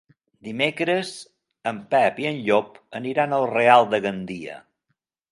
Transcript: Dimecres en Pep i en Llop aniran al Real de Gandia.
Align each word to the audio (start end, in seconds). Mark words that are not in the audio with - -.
Dimecres 0.45 1.09
en 1.71 1.81
Pep 1.91 2.17
i 2.23 2.25
en 2.29 2.39
Llop 2.47 2.79
aniran 3.01 3.35
al 3.39 3.45
Real 3.51 3.85
de 3.93 4.01
Gandia. 4.07 4.57